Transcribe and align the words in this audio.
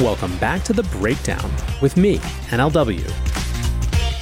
Welcome 0.00 0.38
back 0.38 0.62
to 0.64 0.72
The 0.72 0.84
Breakdown 0.84 1.52
with 1.82 1.98
me, 1.98 2.16
NLW. 2.48 3.04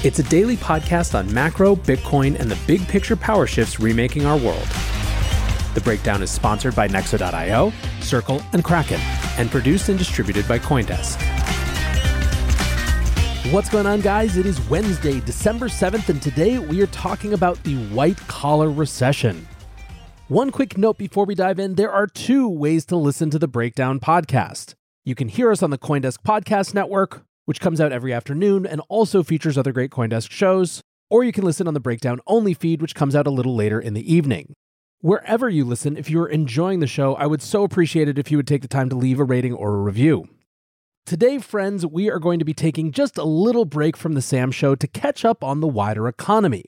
It's 0.04 0.18
a 0.18 0.24
daily 0.24 0.56
podcast 0.56 1.16
on 1.16 1.32
macro, 1.32 1.76
Bitcoin, 1.76 2.36
and 2.36 2.50
the 2.50 2.58
big 2.66 2.84
picture 2.88 3.14
power 3.14 3.46
shifts 3.46 3.78
remaking 3.78 4.26
our 4.26 4.36
world. 4.36 4.66
The 5.74 5.80
Breakdown 5.84 6.20
is 6.20 6.32
sponsored 6.32 6.74
by 6.74 6.88
Nexo.io, 6.88 7.72
Circle, 8.00 8.42
and 8.52 8.64
Kraken, 8.64 8.98
and 9.38 9.52
produced 9.52 9.88
and 9.88 9.96
distributed 9.96 10.48
by 10.48 10.58
Coindesk. 10.58 11.22
What's 13.52 13.68
going 13.68 13.86
on, 13.86 14.00
guys? 14.00 14.36
It 14.36 14.46
is 14.46 14.60
Wednesday, 14.68 15.20
December 15.20 15.68
7th, 15.68 16.08
and 16.08 16.20
today 16.20 16.58
we 16.58 16.82
are 16.82 16.88
talking 16.88 17.34
about 17.34 17.62
the 17.62 17.76
white 17.90 18.18
collar 18.26 18.68
recession. 18.68 19.46
One 20.26 20.50
quick 20.50 20.76
note 20.76 20.98
before 20.98 21.24
we 21.24 21.36
dive 21.36 21.60
in 21.60 21.76
there 21.76 21.92
are 21.92 22.08
two 22.08 22.48
ways 22.48 22.84
to 22.86 22.96
listen 22.96 23.30
to 23.30 23.38
the 23.38 23.46
Breakdown 23.46 24.00
podcast. 24.00 24.74
You 25.08 25.14
can 25.14 25.28
hear 25.28 25.50
us 25.50 25.62
on 25.62 25.70
the 25.70 25.78
Coindesk 25.78 26.18
Podcast 26.18 26.74
Network, 26.74 27.24
which 27.46 27.62
comes 27.62 27.80
out 27.80 27.92
every 27.92 28.12
afternoon 28.12 28.66
and 28.66 28.82
also 28.90 29.22
features 29.22 29.56
other 29.56 29.72
great 29.72 29.90
Coindesk 29.90 30.30
shows, 30.30 30.82
or 31.08 31.24
you 31.24 31.32
can 31.32 31.44
listen 31.44 31.66
on 31.66 31.72
the 31.72 31.80
Breakdown 31.80 32.20
Only 32.26 32.52
feed, 32.52 32.82
which 32.82 32.94
comes 32.94 33.16
out 33.16 33.26
a 33.26 33.30
little 33.30 33.56
later 33.56 33.80
in 33.80 33.94
the 33.94 34.14
evening. 34.14 34.52
Wherever 35.00 35.48
you 35.48 35.64
listen, 35.64 35.96
if 35.96 36.10
you 36.10 36.20
are 36.20 36.28
enjoying 36.28 36.80
the 36.80 36.86
show, 36.86 37.14
I 37.14 37.24
would 37.24 37.40
so 37.40 37.64
appreciate 37.64 38.06
it 38.06 38.18
if 38.18 38.30
you 38.30 38.36
would 38.36 38.46
take 38.46 38.60
the 38.60 38.68
time 38.68 38.90
to 38.90 38.96
leave 38.96 39.18
a 39.18 39.24
rating 39.24 39.54
or 39.54 39.76
a 39.76 39.80
review. 39.80 40.28
Today, 41.06 41.38
friends, 41.38 41.86
we 41.86 42.10
are 42.10 42.18
going 42.18 42.38
to 42.38 42.44
be 42.44 42.52
taking 42.52 42.92
just 42.92 43.16
a 43.16 43.24
little 43.24 43.64
break 43.64 43.96
from 43.96 44.12
the 44.12 44.20
Sam 44.20 44.50
Show 44.50 44.74
to 44.74 44.86
catch 44.86 45.24
up 45.24 45.42
on 45.42 45.60
the 45.60 45.66
wider 45.66 46.06
economy. 46.06 46.66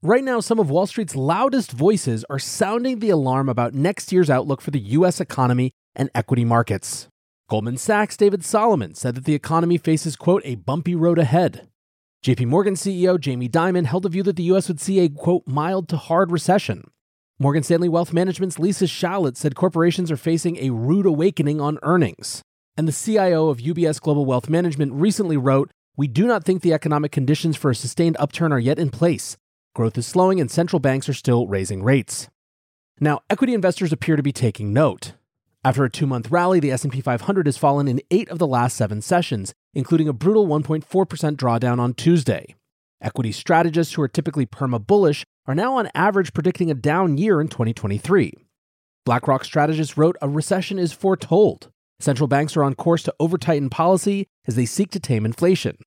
Right 0.00 0.22
now, 0.22 0.38
some 0.38 0.60
of 0.60 0.70
Wall 0.70 0.86
Street's 0.86 1.16
loudest 1.16 1.72
voices 1.72 2.24
are 2.30 2.38
sounding 2.38 3.00
the 3.00 3.10
alarm 3.10 3.48
about 3.48 3.74
next 3.74 4.12
year's 4.12 4.30
outlook 4.30 4.60
for 4.60 4.70
the 4.70 4.78
US 4.78 5.20
economy 5.20 5.72
and 5.96 6.08
equity 6.14 6.44
markets. 6.44 7.08
Goldman 7.54 7.76
Sachs' 7.76 8.16
David 8.16 8.44
Solomon 8.44 8.96
said 8.96 9.14
that 9.14 9.26
the 9.26 9.34
economy 9.36 9.78
faces, 9.78 10.16
quote, 10.16 10.42
a 10.44 10.56
bumpy 10.56 10.96
road 10.96 11.20
ahead. 11.20 11.68
JP 12.26 12.48
Morgan 12.48 12.74
CEO 12.74 13.16
Jamie 13.16 13.48
Dimon 13.48 13.84
held 13.84 14.04
a 14.04 14.08
view 14.08 14.24
that 14.24 14.34
the 14.34 14.50
US 14.54 14.66
would 14.66 14.80
see 14.80 14.98
a, 14.98 15.08
quote, 15.08 15.46
mild 15.46 15.88
to 15.90 15.96
hard 15.96 16.32
recession. 16.32 16.90
Morgan 17.38 17.62
Stanley 17.62 17.88
Wealth 17.88 18.12
Management's 18.12 18.58
Lisa 18.58 18.86
Shallett 18.86 19.36
said 19.36 19.54
corporations 19.54 20.10
are 20.10 20.16
facing 20.16 20.56
a 20.56 20.70
rude 20.70 21.06
awakening 21.06 21.60
on 21.60 21.78
earnings. 21.84 22.42
And 22.76 22.88
the 22.88 22.92
CIO 22.92 23.50
of 23.50 23.58
UBS 23.58 24.00
Global 24.00 24.26
Wealth 24.26 24.48
Management 24.50 24.92
recently 24.92 25.36
wrote 25.36 25.70
We 25.96 26.08
do 26.08 26.26
not 26.26 26.42
think 26.42 26.62
the 26.62 26.72
economic 26.72 27.12
conditions 27.12 27.56
for 27.56 27.70
a 27.70 27.76
sustained 27.76 28.16
upturn 28.18 28.52
are 28.52 28.58
yet 28.58 28.80
in 28.80 28.90
place. 28.90 29.36
Growth 29.76 29.96
is 29.96 30.08
slowing 30.08 30.40
and 30.40 30.50
central 30.50 30.80
banks 30.80 31.08
are 31.08 31.14
still 31.14 31.46
raising 31.46 31.84
rates. 31.84 32.28
Now, 32.98 33.20
equity 33.30 33.54
investors 33.54 33.92
appear 33.92 34.16
to 34.16 34.24
be 34.24 34.32
taking 34.32 34.72
note. 34.72 35.12
After 35.66 35.82
a 35.82 35.90
2-month 35.90 36.30
rally, 36.30 36.60
the 36.60 36.70
S&P 36.72 37.00
500 37.00 37.46
has 37.46 37.56
fallen 37.56 37.88
in 37.88 38.02
8 38.10 38.28
of 38.28 38.38
the 38.38 38.46
last 38.46 38.76
7 38.76 39.00
sessions, 39.00 39.54
including 39.72 40.08
a 40.08 40.12
brutal 40.12 40.46
1.4% 40.46 40.84
drawdown 41.36 41.78
on 41.78 41.94
Tuesday. 41.94 42.54
Equity 43.00 43.32
strategists 43.32 43.94
who 43.94 44.02
are 44.02 44.08
typically 44.08 44.44
perma 44.44 44.86
bullish 44.86 45.24
are 45.46 45.54
now 45.54 45.76
on 45.76 45.88
average 45.94 46.34
predicting 46.34 46.70
a 46.70 46.74
down 46.74 47.16
year 47.16 47.40
in 47.40 47.48
2023. 47.48 48.34
BlackRock 49.06 49.42
strategists 49.42 49.96
wrote 49.96 50.16
a 50.20 50.28
recession 50.28 50.78
is 50.78 50.92
foretold. 50.92 51.70
Central 51.98 52.28
banks 52.28 52.58
are 52.58 52.64
on 52.64 52.74
course 52.74 53.02
to 53.04 53.14
over 53.18 53.38
tighten 53.38 53.70
policy 53.70 54.26
as 54.46 54.56
they 54.56 54.66
seek 54.66 54.90
to 54.90 55.00
tame 55.00 55.24
inflation. 55.24 55.78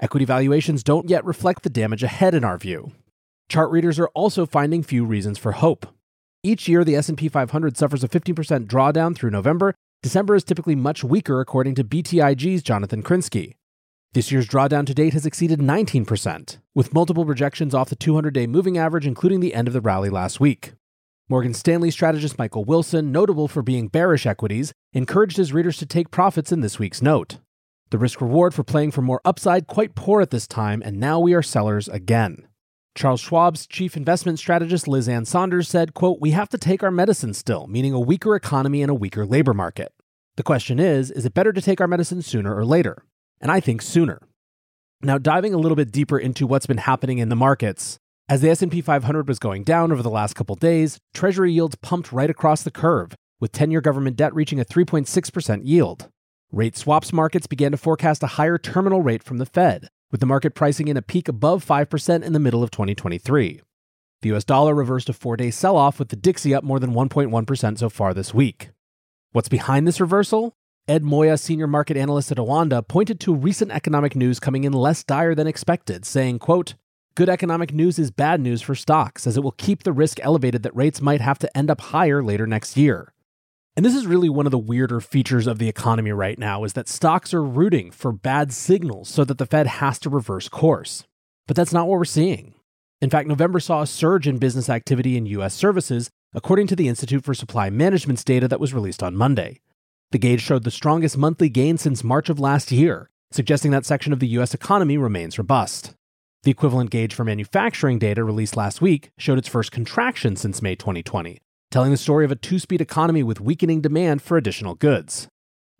Equity 0.00 0.24
valuations 0.24 0.82
don't 0.82 1.10
yet 1.10 1.24
reflect 1.26 1.64
the 1.64 1.70
damage 1.70 2.02
ahead 2.02 2.34
in 2.34 2.44
our 2.44 2.56
view. 2.56 2.92
Chart 3.50 3.70
readers 3.70 3.98
are 3.98 4.08
also 4.08 4.46
finding 4.46 4.82
few 4.82 5.04
reasons 5.04 5.36
for 5.36 5.52
hope. 5.52 5.86
Each 6.44 6.68
year, 6.68 6.84
the 6.84 6.94
S&P 6.94 7.28
500 7.28 7.76
suffers 7.76 8.04
a 8.04 8.08
15% 8.08 8.68
drawdown 8.68 9.16
through 9.16 9.30
November. 9.30 9.74
December 10.04 10.36
is 10.36 10.44
typically 10.44 10.76
much 10.76 11.02
weaker, 11.02 11.40
according 11.40 11.74
to 11.74 11.84
BTIG's 11.84 12.62
Jonathan 12.62 13.02
Krinsky. 13.02 13.54
This 14.12 14.30
year's 14.30 14.48
drawdown 14.48 14.86
to 14.86 14.94
date 14.94 15.14
has 15.14 15.26
exceeded 15.26 15.58
19%, 15.58 16.58
with 16.76 16.94
multiple 16.94 17.24
rejections 17.24 17.74
off 17.74 17.90
the 17.90 17.96
200 17.96 18.32
day 18.32 18.46
moving 18.46 18.78
average, 18.78 19.06
including 19.06 19.40
the 19.40 19.52
end 19.52 19.66
of 19.66 19.74
the 19.74 19.80
rally 19.80 20.10
last 20.10 20.38
week. 20.38 20.72
Morgan 21.28 21.52
Stanley 21.52 21.90
strategist 21.90 22.38
Michael 22.38 22.64
Wilson, 22.64 23.12
notable 23.12 23.48
for 23.48 23.60
being 23.60 23.88
bearish 23.88 24.24
equities, 24.24 24.72
encouraged 24.92 25.36
his 25.36 25.52
readers 25.52 25.76
to 25.76 25.86
take 25.86 26.10
profits 26.10 26.52
in 26.52 26.60
this 26.60 26.78
week's 26.78 27.02
note. 27.02 27.38
The 27.90 27.98
risk 27.98 28.20
reward 28.20 28.54
for 28.54 28.62
playing 28.62 28.92
for 28.92 29.02
more 29.02 29.20
upside 29.24 29.66
quite 29.66 29.94
poor 29.94 30.22
at 30.22 30.30
this 30.30 30.46
time, 30.46 30.82
and 30.84 30.98
now 30.98 31.20
we 31.20 31.34
are 31.34 31.42
sellers 31.42 31.88
again. 31.88 32.47
Charles 32.98 33.20
Schwab's 33.22 33.68
chief 33.68 33.96
investment 33.96 34.40
strategist 34.40 34.88
Liz 34.88 35.08
Ann 35.08 35.24
Saunders 35.24 35.68
said, 35.68 35.94
quote, 35.94 36.20
"We 36.20 36.32
have 36.32 36.48
to 36.48 36.58
take 36.58 36.82
our 36.82 36.90
medicine 36.90 37.32
still, 37.32 37.68
meaning 37.68 37.92
a 37.92 38.00
weaker 38.00 38.34
economy 38.34 38.82
and 38.82 38.90
a 38.90 38.94
weaker 38.94 39.24
labor 39.24 39.54
market. 39.54 39.92
The 40.36 40.42
question 40.42 40.80
is, 40.80 41.12
is 41.12 41.24
it 41.24 41.32
better 41.32 41.52
to 41.52 41.62
take 41.62 41.80
our 41.80 41.86
medicine 41.86 42.22
sooner 42.22 42.52
or 42.52 42.64
later? 42.64 43.04
And 43.40 43.52
I 43.52 43.60
think 43.60 43.82
sooner." 43.82 44.22
Now, 45.00 45.16
diving 45.16 45.54
a 45.54 45.58
little 45.58 45.76
bit 45.76 45.92
deeper 45.92 46.18
into 46.18 46.44
what's 46.44 46.66
been 46.66 46.78
happening 46.78 47.18
in 47.18 47.28
the 47.28 47.36
markets, 47.36 48.00
as 48.28 48.40
the 48.40 48.50
S&P 48.50 48.80
500 48.80 49.28
was 49.28 49.38
going 49.38 49.62
down 49.62 49.92
over 49.92 50.02
the 50.02 50.10
last 50.10 50.34
couple 50.34 50.56
days, 50.56 50.98
treasury 51.14 51.52
yields 51.52 51.76
pumped 51.76 52.10
right 52.10 52.28
across 52.28 52.64
the 52.64 52.70
curve, 52.72 53.14
with 53.38 53.52
10-year 53.52 53.80
government 53.80 54.16
debt 54.16 54.34
reaching 54.34 54.58
a 54.58 54.64
3.6% 54.64 55.60
yield. 55.62 56.08
Rate 56.50 56.76
swaps 56.76 57.12
markets 57.12 57.46
began 57.46 57.70
to 57.70 57.76
forecast 57.76 58.24
a 58.24 58.34
higher 58.38 58.58
terminal 58.58 59.02
rate 59.02 59.22
from 59.22 59.38
the 59.38 59.46
Fed, 59.46 59.86
with 60.10 60.20
the 60.20 60.26
market 60.26 60.54
pricing 60.54 60.88
in 60.88 60.96
a 60.96 61.02
peak 61.02 61.28
above 61.28 61.64
5% 61.64 62.22
in 62.22 62.32
the 62.32 62.38
middle 62.38 62.62
of 62.62 62.70
2023. 62.70 63.60
The 64.22 64.34
US 64.34 64.44
dollar 64.44 64.74
reversed 64.74 65.08
a 65.08 65.12
four 65.12 65.36
day 65.36 65.50
sell 65.50 65.76
off, 65.76 65.98
with 65.98 66.08
the 66.08 66.16
Dixie 66.16 66.54
up 66.54 66.64
more 66.64 66.80
than 66.80 66.92
1.1% 66.92 67.78
so 67.78 67.88
far 67.88 68.12
this 68.12 68.34
week. 68.34 68.70
What's 69.32 69.48
behind 69.48 69.86
this 69.86 70.00
reversal? 70.00 70.54
Ed 70.88 71.02
Moya, 71.02 71.36
senior 71.36 71.66
market 71.66 71.96
analyst 71.96 72.32
at 72.32 72.38
Oanda, 72.38 72.86
pointed 72.86 73.20
to 73.20 73.34
recent 73.34 73.70
economic 73.70 74.16
news 74.16 74.40
coming 74.40 74.64
in 74.64 74.72
less 74.72 75.04
dire 75.04 75.34
than 75.34 75.46
expected, 75.46 76.06
saying, 76.06 76.38
quote, 76.38 76.74
Good 77.14 77.28
economic 77.28 77.74
news 77.74 77.98
is 77.98 78.10
bad 78.10 78.40
news 78.40 78.62
for 78.62 78.74
stocks, 78.74 79.26
as 79.26 79.36
it 79.36 79.42
will 79.42 79.52
keep 79.52 79.82
the 79.82 79.92
risk 79.92 80.18
elevated 80.22 80.62
that 80.62 80.74
rates 80.74 81.02
might 81.02 81.20
have 81.20 81.38
to 81.40 81.56
end 81.56 81.70
up 81.70 81.80
higher 81.80 82.22
later 82.22 82.46
next 82.46 82.76
year. 82.76 83.12
And 83.78 83.84
this 83.84 83.94
is 83.94 84.08
really 84.08 84.28
one 84.28 84.44
of 84.44 84.50
the 84.50 84.58
weirder 84.58 85.00
features 85.00 85.46
of 85.46 85.60
the 85.60 85.68
economy 85.68 86.10
right 86.10 86.36
now 86.36 86.64
is 86.64 86.72
that 86.72 86.88
stocks 86.88 87.32
are 87.32 87.44
rooting 87.44 87.92
for 87.92 88.10
bad 88.10 88.52
signals 88.52 89.08
so 89.08 89.22
that 89.22 89.38
the 89.38 89.46
Fed 89.46 89.68
has 89.68 90.00
to 90.00 90.10
reverse 90.10 90.48
course. 90.48 91.04
But 91.46 91.54
that's 91.54 91.72
not 91.72 91.86
what 91.86 91.96
we're 91.96 92.04
seeing. 92.04 92.54
In 93.00 93.08
fact, 93.08 93.28
November 93.28 93.60
saw 93.60 93.82
a 93.82 93.86
surge 93.86 94.26
in 94.26 94.38
business 94.38 94.68
activity 94.68 95.16
in 95.16 95.26
US 95.26 95.54
services, 95.54 96.10
according 96.34 96.66
to 96.66 96.74
the 96.74 96.88
Institute 96.88 97.24
for 97.24 97.34
Supply 97.34 97.70
Management's 97.70 98.24
data 98.24 98.48
that 98.48 98.58
was 98.58 98.74
released 98.74 99.00
on 99.00 99.14
Monday. 99.14 99.60
The 100.10 100.18
gauge 100.18 100.42
showed 100.42 100.64
the 100.64 100.72
strongest 100.72 101.16
monthly 101.16 101.48
gain 101.48 101.78
since 101.78 102.02
March 102.02 102.28
of 102.28 102.40
last 102.40 102.72
year, 102.72 103.10
suggesting 103.30 103.70
that 103.70 103.86
section 103.86 104.12
of 104.12 104.18
the 104.18 104.38
US 104.38 104.54
economy 104.54 104.98
remains 104.98 105.38
robust. 105.38 105.94
The 106.42 106.50
equivalent 106.50 106.90
gauge 106.90 107.14
for 107.14 107.22
manufacturing 107.22 108.00
data 108.00 108.24
released 108.24 108.56
last 108.56 108.80
week 108.80 109.12
showed 109.18 109.38
its 109.38 109.46
first 109.46 109.70
contraction 109.70 110.34
since 110.34 110.62
May 110.62 110.74
2020, 110.74 111.38
telling 111.70 111.90
the 111.90 111.96
story 111.96 112.24
of 112.24 112.30
a 112.30 112.36
two 112.36 112.58
speed 112.58 112.80
economy 112.80 113.22
with 113.22 113.40
weakening 113.40 113.80
demand 113.80 114.22
for 114.22 114.36
additional 114.36 114.74
goods. 114.74 115.28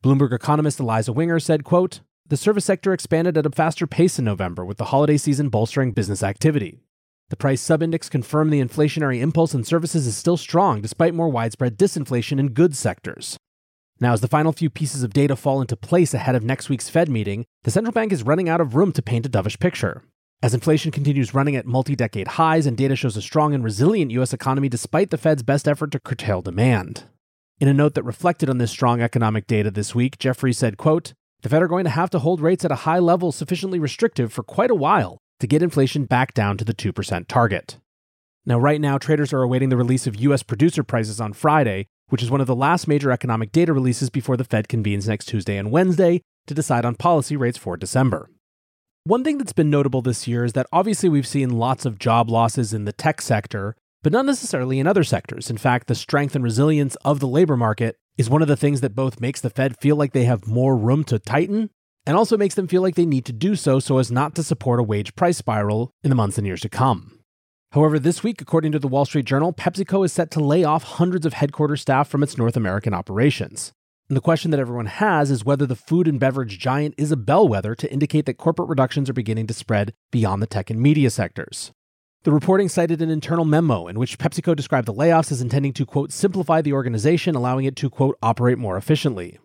Bloomberg 0.02 0.32
economist 0.32 0.79
Eliza 0.79 1.12
Winger 1.12 1.40
said, 1.40 1.64
quote, 1.64 2.00
The 2.26 2.37
service 2.37 2.64
sector 2.64 2.93
expanded 2.93 3.37
at 3.37 3.46
a 3.46 3.50
faster 3.50 3.87
pace 3.87 4.19
in 4.19 4.25
November, 4.25 4.64
with 4.64 4.76
the 4.76 4.87
holiday 4.87 5.17
season 5.17 5.49
bolstering 5.49 5.93
business 5.93 6.23
activity. 6.23 6.81
The 7.31 7.37
price 7.37 7.62
subindex 7.62 8.11
confirmed 8.11 8.52
the 8.52 8.62
inflationary 8.62 9.20
impulse 9.20 9.52
in 9.55 9.64
services 9.64 10.06
is 10.06 10.17
still 10.17 10.37
strong 10.37 10.81
despite 10.81 11.14
more 11.14 11.29
widespread 11.29 11.76
disinflation 11.76 12.38
in 12.38 12.50
goods 12.50 12.79
sectors. 12.79 13.37
Now, 14.00 14.12
as 14.12 14.20
the 14.20 14.29
final 14.29 14.52
few 14.52 14.70
pieces 14.70 15.02
of 15.02 15.12
data 15.12 15.35
fall 15.35 15.61
into 15.61 15.76
place 15.76 16.14
ahead 16.14 16.37
of 16.37 16.44
next 16.44 16.69
week's 16.69 16.88
Fed 16.88 17.08
meeting, 17.08 17.44
the 17.64 17.70
central 17.70 17.93
bank 17.93 18.12
is 18.12 18.23
running 18.23 18.49
out 18.49 18.61
of 18.61 18.76
room 18.76 18.93
to 18.93 19.02
paint 19.02 19.26
a 19.26 19.29
dovish 19.29 19.58
picture. 19.58 20.02
As 20.40 20.55
inflation 20.55 20.93
continues 20.93 21.35
running 21.35 21.56
at 21.56 21.67
multi 21.67 21.96
decade 21.96 22.29
highs 22.29 22.64
and 22.64 22.76
data 22.76 22.94
shows 22.94 23.17
a 23.17 23.23
strong 23.23 23.55
and 23.55 23.64
resilient 23.64 24.12
U.S. 24.12 24.32
economy 24.32 24.69
despite 24.69 25.11
the 25.11 25.19
Fed's 25.19 25.43
best 25.43 25.67
effort 25.67 25.90
to 25.90 25.99
curtail 25.99 26.43
demand. 26.43 27.05
In 27.58 27.67
a 27.67 27.75
note 27.75 27.94
that 27.94 28.05
reflected 28.05 28.49
on 28.49 28.58
this 28.58 28.70
strong 28.70 29.00
economic 29.00 29.49
data 29.49 29.69
this 29.73 29.96
week, 29.96 30.17
Jefferies 30.17 30.56
said, 30.56 30.76
quote, 30.76 31.12
The 31.43 31.49
Fed 31.49 31.61
are 31.61 31.67
going 31.67 31.82
to 31.85 31.90
have 31.90 32.08
to 32.11 32.20
hold 32.20 32.40
rates 32.40 32.64
at 32.64 32.70
a 32.70 32.85
high 32.87 33.00
level 33.00 33.32
sufficiently 33.32 33.81
restrictive 33.81 34.32
for 34.32 34.44
quite 34.44 34.70
a 34.70 34.76
while 34.76 35.19
to 35.40 35.49
get 35.49 35.61
inflation 35.61 36.05
back 36.05 36.35
down 36.35 36.56
to 36.58 36.64
the 36.64 36.75
2% 36.75 37.26
target. 37.26 37.79
Now, 38.46 38.61
right 38.61 38.81
now, 38.81 38.96
traders 38.96 39.32
are 39.32 39.43
awaiting 39.43 39.70
the 39.70 39.76
release 39.76 40.06
of 40.06 40.20
U.S. 40.20 40.44
producer 40.44 40.85
prices 40.85 41.20
on 41.20 41.32
Friday, 41.32 41.87
which 42.11 42.23
is 42.23 42.31
one 42.31 42.40
of 42.40 42.46
the 42.46 42.55
last 42.55 42.87
major 42.87 43.11
economic 43.11 43.50
data 43.50 43.73
releases 43.73 44.08
before 44.08 44.37
the 44.37 44.44
Fed 44.44 44.69
convenes 44.69 45.08
next 45.08 45.26
Tuesday 45.26 45.56
and 45.56 45.73
Wednesday 45.73 46.23
to 46.46 46.55
decide 46.55 46.85
on 46.85 46.94
policy 46.94 47.37
rates 47.37 47.58
for 47.58 47.76
December. 47.76 48.31
One 49.04 49.24
thing 49.24 49.38
that's 49.38 49.52
been 49.52 49.70
notable 49.70 50.02
this 50.02 50.28
year 50.28 50.44
is 50.44 50.52
that 50.52 50.66
obviously 50.72 51.08
we've 51.08 51.26
seen 51.26 51.50
lots 51.50 51.86
of 51.86 51.98
job 51.98 52.28
losses 52.28 52.74
in 52.74 52.84
the 52.84 52.92
tech 52.92 53.22
sector, 53.22 53.74
but 54.02 54.12
not 54.12 54.26
necessarily 54.26 54.78
in 54.78 54.86
other 54.86 55.04
sectors. 55.04 55.50
In 55.50 55.56
fact, 55.56 55.86
the 55.86 55.94
strength 55.94 56.34
and 56.34 56.44
resilience 56.44 56.94
of 56.96 57.20
the 57.20 57.28
labor 57.28 57.56
market 57.56 57.96
is 58.18 58.28
one 58.28 58.42
of 58.42 58.48
the 58.48 58.56
things 58.56 58.80
that 58.82 58.94
both 58.94 59.20
makes 59.20 59.40
the 59.40 59.50
Fed 59.50 59.78
feel 59.80 59.96
like 59.96 60.12
they 60.12 60.24
have 60.24 60.46
more 60.46 60.76
room 60.76 61.04
to 61.04 61.18
tighten 61.18 61.70
and 62.04 62.16
also 62.16 62.36
makes 62.36 62.54
them 62.54 62.66
feel 62.66 62.82
like 62.82 62.96
they 62.96 63.06
need 63.06 63.24
to 63.26 63.32
do 63.32 63.54
so 63.54 63.78
so 63.78 63.98
as 63.98 64.10
not 64.10 64.34
to 64.34 64.42
support 64.42 64.80
a 64.80 64.82
wage 64.82 65.14
price 65.14 65.38
spiral 65.38 65.90
in 66.02 66.10
the 66.10 66.16
months 66.16 66.38
and 66.38 66.46
years 66.46 66.60
to 66.62 66.68
come. 66.68 67.20
However, 67.72 67.98
this 67.98 68.22
week, 68.22 68.40
according 68.40 68.72
to 68.72 68.78
the 68.78 68.88
Wall 68.88 69.04
Street 69.04 69.26
Journal, 69.26 69.52
PepsiCo 69.52 70.04
is 70.04 70.12
set 70.12 70.30
to 70.32 70.40
lay 70.40 70.64
off 70.64 70.82
hundreds 70.82 71.26
of 71.26 71.34
headquarters 71.34 71.82
staff 71.82 72.08
from 72.08 72.22
its 72.22 72.38
North 72.38 72.56
American 72.56 72.94
operations. 72.94 73.72
And 74.08 74.16
the 74.16 74.22
question 74.22 74.50
that 74.52 74.60
everyone 74.60 74.87
has 74.87 75.31
is 75.31 75.44
whether 75.44 75.66
the 75.66 75.76
food 75.76 76.08
and 76.08 76.19
beverage 76.19 76.58
giant 76.58 76.94
is 76.96 77.12
a 77.12 77.16
bellwether 77.16 77.75
to 77.75 77.93
indicate 77.93 78.25
that 78.25 78.38
corporate 78.38 78.70
reductions 78.70 79.10
are 79.10 79.14
beginning 79.14 79.46
to 79.49 79.55
spread 79.55 79.93
beyond 80.10 80.40
the 80.40 80.46
tech 80.46 80.70
and 80.70 80.81
media 80.81 81.10
sectors. 81.10 81.72
The 82.25 82.32
reporting 82.32 82.70
cited 82.70 83.02
an 83.02 83.10
internal 83.10 83.44
memo 83.44 83.87
in 83.87 83.99
which 83.99 84.19
PepsiCo 84.19 84.56
described 84.56 84.88
the 84.88 84.94
layoffs 84.94 85.31
as 85.31 85.43
intending 85.43 85.75
to, 85.75 85.84
quote, 85.84 86.10
simplify 86.10 86.62
the 86.62 86.72
organization, 86.72 87.34
allowing 87.34 87.66
it 87.66 87.76
to, 87.76 87.90
quote, 87.90 88.16
operate 88.22 88.58
more 88.58 88.78
efficiently. 88.78 89.38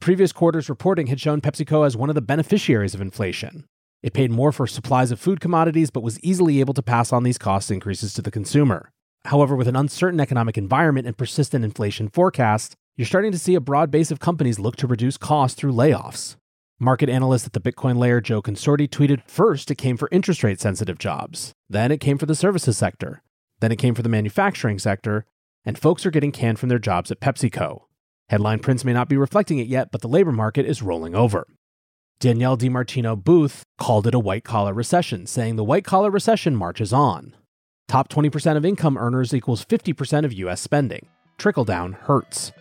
Previous 0.00 0.32
quarters' 0.32 0.68
reporting 0.68 1.08
had 1.08 1.20
shown 1.20 1.40
PepsiCo 1.40 1.84
as 1.84 1.96
one 1.96 2.08
of 2.08 2.14
the 2.14 2.22
beneficiaries 2.22 2.94
of 2.94 3.00
inflation. 3.00 3.64
It 4.02 4.12
paid 4.12 4.30
more 4.30 4.52
for 4.52 4.66
supplies 4.66 5.10
of 5.10 5.18
food 5.18 5.40
commodities, 5.40 5.90
but 5.90 6.02
was 6.02 6.20
easily 6.20 6.60
able 6.60 6.74
to 6.74 6.82
pass 6.82 7.12
on 7.12 7.24
these 7.24 7.38
cost 7.38 7.70
increases 7.70 8.14
to 8.14 8.22
the 8.22 8.30
consumer. 8.30 8.90
However, 9.24 9.56
with 9.56 9.66
an 9.66 9.76
uncertain 9.76 10.20
economic 10.20 10.56
environment 10.56 11.06
and 11.06 11.16
persistent 11.16 11.64
inflation 11.64 12.08
forecasts, 12.08 12.76
you're 12.96 13.06
starting 13.06 13.32
to 13.32 13.38
see 13.38 13.54
a 13.54 13.60
broad 13.60 13.90
base 13.90 14.10
of 14.10 14.20
companies 14.20 14.58
look 14.58 14.76
to 14.76 14.86
reduce 14.86 15.16
costs 15.16 15.58
through 15.58 15.72
layoffs. 15.72 16.36
Market 16.78 17.08
analyst 17.08 17.46
at 17.46 17.52
the 17.52 17.60
Bitcoin 17.60 17.96
layer 17.96 18.20
Joe 18.20 18.40
Consorti 18.40 18.88
tweeted 18.88 19.22
first 19.26 19.70
it 19.70 19.76
came 19.76 19.96
for 19.96 20.08
interest 20.12 20.44
rate 20.44 20.60
sensitive 20.60 20.98
jobs, 20.98 21.52
then 21.68 21.90
it 21.90 21.98
came 21.98 22.18
for 22.18 22.26
the 22.26 22.34
services 22.34 22.76
sector, 22.76 23.22
then 23.60 23.72
it 23.72 23.78
came 23.78 23.94
for 23.94 24.02
the 24.02 24.08
manufacturing 24.08 24.78
sector, 24.78 25.24
and 25.64 25.78
folks 25.78 26.06
are 26.06 26.10
getting 26.10 26.30
canned 26.32 26.58
from 26.58 26.68
their 26.68 26.78
jobs 26.78 27.10
at 27.10 27.20
PepsiCo. 27.20 27.82
Headline 28.28 28.60
prints 28.60 28.84
may 28.84 28.92
not 28.92 29.08
be 29.08 29.16
reflecting 29.16 29.58
it 29.58 29.66
yet, 29.66 29.90
but 29.90 30.00
the 30.00 30.08
labor 30.08 30.32
market 30.32 30.66
is 30.66 30.82
rolling 30.82 31.14
over. 31.14 31.46
Danielle 32.20 32.56
DiMartino 32.56 33.22
Booth 33.22 33.64
called 33.76 34.06
it 34.06 34.14
a 34.14 34.20
white 34.20 34.44
collar 34.44 34.72
recession, 34.72 35.26
saying 35.26 35.56
the 35.56 35.64
white 35.64 35.84
collar 35.84 36.10
recession 36.10 36.54
marches 36.54 36.92
on. 36.92 37.34
Top 37.88 38.08
20% 38.08 38.56
of 38.56 38.64
income 38.64 38.96
earners 38.96 39.34
equals 39.34 39.64
50% 39.64 40.24
of 40.24 40.32
US 40.32 40.60
spending. 40.60 41.06
Trickle 41.38 41.64
down 41.64 41.92
hurts. 41.92 42.52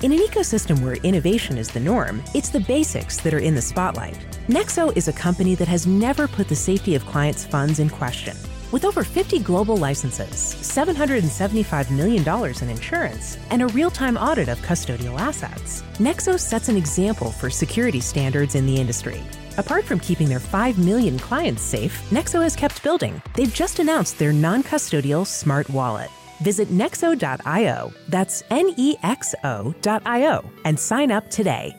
In 0.00 0.12
an 0.12 0.20
ecosystem 0.20 0.80
where 0.80 0.94
innovation 1.02 1.58
is 1.58 1.70
the 1.70 1.80
norm, 1.80 2.22
it's 2.32 2.50
the 2.50 2.60
basics 2.60 3.16
that 3.16 3.34
are 3.34 3.40
in 3.40 3.56
the 3.56 3.60
spotlight. 3.60 4.16
Nexo 4.46 4.96
is 4.96 5.08
a 5.08 5.12
company 5.12 5.56
that 5.56 5.66
has 5.66 5.88
never 5.88 6.28
put 6.28 6.46
the 6.46 6.54
safety 6.54 6.94
of 6.94 7.04
clients' 7.04 7.44
funds 7.44 7.80
in 7.80 7.90
question. 7.90 8.36
With 8.70 8.84
over 8.84 9.02
50 9.02 9.40
global 9.40 9.76
licenses, 9.76 10.54
$775 10.62 11.90
million 11.90 12.22
in 12.62 12.68
insurance, 12.70 13.38
and 13.50 13.60
a 13.60 13.66
real 13.66 13.90
time 13.90 14.16
audit 14.16 14.48
of 14.48 14.60
custodial 14.60 15.18
assets, 15.18 15.82
Nexo 15.94 16.38
sets 16.38 16.68
an 16.68 16.76
example 16.76 17.32
for 17.32 17.50
security 17.50 18.00
standards 18.00 18.54
in 18.54 18.66
the 18.66 18.76
industry. 18.76 19.20
Apart 19.56 19.84
from 19.84 19.98
keeping 19.98 20.28
their 20.28 20.38
5 20.38 20.78
million 20.78 21.18
clients 21.18 21.62
safe, 21.62 22.08
Nexo 22.10 22.40
has 22.40 22.54
kept 22.54 22.84
building. 22.84 23.20
They've 23.34 23.52
just 23.52 23.80
announced 23.80 24.16
their 24.16 24.32
non 24.32 24.62
custodial 24.62 25.26
smart 25.26 25.68
wallet. 25.70 26.10
Visit 26.40 26.68
nexo.io, 26.68 27.92
that's 28.08 28.42
N 28.50 28.72
E 28.76 28.96
X 29.02 29.34
O.io, 29.42 30.50
and 30.64 30.78
sign 30.78 31.10
up 31.10 31.28
today. 31.30 31.74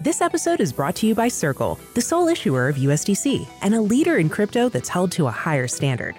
This 0.00 0.22
episode 0.22 0.60
is 0.60 0.72
brought 0.72 0.96
to 0.96 1.06
you 1.06 1.14
by 1.14 1.28
Circle, 1.28 1.78
the 1.94 2.00
sole 2.00 2.28
issuer 2.28 2.68
of 2.70 2.76
USDC 2.76 3.46
and 3.60 3.74
a 3.74 3.80
leader 3.82 4.16
in 4.16 4.30
crypto 4.30 4.70
that's 4.70 4.88
held 4.88 5.12
to 5.12 5.26
a 5.26 5.30
higher 5.30 5.68
standard. 5.68 6.16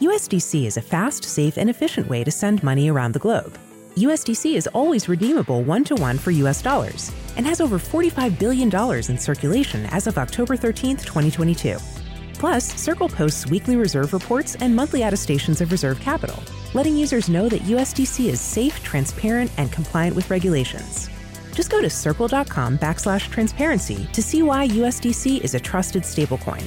USDC 0.00 0.66
is 0.66 0.76
a 0.76 0.82
fast, 0.82 1.22
safe, 1.22 1.56
and 1.56 1.70
efficient 1.70 2.08
way 2.08 2.24
to 2.24 2.30
send 2.32 2.64
money 2.64 2.90
around 2.90 3.12
the 3.12 3.20
globe. 3.20 3.56
USDC 3.94 4.56
is 4.56 4.66
always 4.68 5.08
redeemable 5.08 5.62
one 5.62 5.84
to 5.84 5.94
one 5.94 6.18
for 6.18 6.32
US 6.32 6.60
dollars 6.60 7.12
and 7.36 7.46
has 7.46 7.60
over 7.60 7.78
$45 7.78 8.36
billion 8.38 8.68
in 9.08 9.18
circulation 9.18 9.86
as 9.86 10.08
of 10.08 10.18
October 10.18 10.56
13, 10.56 10.96
2022. 10.96 11.78
Plus, 12.40 12.72
Circle 12.80 13.10
posts 13.10 13.46
weekly 13.48 13.76
reserve 13.76 14.14
reports 14.14 14.54
and 14.60 14.74
monthly 14.74 15.02
attestations 15.02 15.60
of 15.60 15.70
reserve 15.70 16.00
capital, 16.00 16.42
letting 16.72 16.96
users 16.96 17.28
know 17.28 17.50
that 17.50 17.60
USDC 17.64 18.30
is 18.30 18.40
safe, 18.40 18.82
transparent, 18.82 19.50
and 19.58 19.70
compliant 19.70 20.16
with 20.16 20.30
regulations. 20.30 21.10
Just 21.52 21.70
go 21.70 21.82
to 21.82 21.90
circle.com 21.90 22.78
backslash 22.78 23.28
transparency 23.28 24.08
to 24.14 24.22
see 24.22 24.42
why 24.42 24.68
USDC 24.68 25.42
is 25.42 25.54
a 25.54 25.60
trusted 25.60 26.02
stablecoin. 26.02 26.66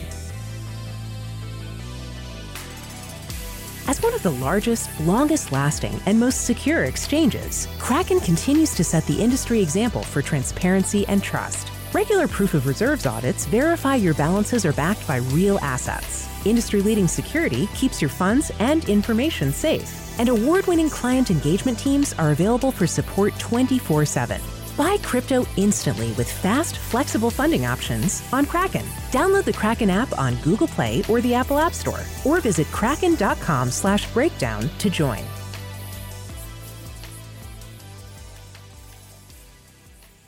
As 3.88 4.00
one 4.00 4.14
of 4.14 4.22
the 4.22 4.30
largest, 4.30 4.92
longest 5.00 5.52
lasting, 5.52 6.00
and 6.06 6.20
most 6.20 6.46
secure 6.46 6.84
exchanges, 6.84 7.68
Kraken 7.80 8.20
continues 8.20 8.76
to 8.76 8.84
set 8.84 9.08
the 9.08 9.20
industry 9.20 9.60
example 9.60 10.04
for 10.04 10.22
transparency 10.22 11.04
and 11.08 11.24
trust. 11.24 11.73
Regular 11.94 12.28
proof 12.28 12.56
of 12.56 12.66
reserves 12.66 13.06
audits 13.06 13.46
verify 13.46 13.96
your 13.96 14.16
balances 14.16 14.66
are 14.66 14.74
backed 14.74 15.08
by 15.08 15.18
real 15.32 15.60
assets. 15.60 16.28
Industry 16.44 16.82
leading 16.82 17.08
security 17.08 17.68
keeps 17.76 18.02
your 18.02 18.10
funds 18.10 18.52
and 18.58 18.84
information 18.90 19.52
safe. 19.52 20.20
And 20.20 20.28
award 20.28 20.66
winning 20.66 20.90
client 20.90 21.30
engagement 21.30 21.78
teams 21.78 22.14
are 22.14 22.32
available 22.32 22.72
for 22.72 22.88
support 22.88 23.38
24 23.38 24.06
7. 24.06 24.42
Buy 24.76 24.98
crypto 25.04 25.46
instantly 25.56 26.14
with 26.14 26.32
fast, 26.32 26.78
flexible 26.78 27.30
funding 27.30 27.68
options 27.68 28.24
on 28.34 28.48
Kraken. 28.48 28.86
Download 29.12 29.44
the 29.44 29.54
Kraken 29.54 29.92
app 29.92 30.18
on 30.18 30.36
Google 30.38 30.68
Play 30.68 31.04
or 31.08 31.22
the 31.22 31.36
Apple 31.36 31.60
App 31.60 31.74
Store, 31.74 32.02
or 32.26 32.40
visit 32.42 32.66
kraken.com 32.72 33.70
slash 33.70 34.12
breakdown 34.14 34.68
to 34.80 34.90
join. 34.90 35.24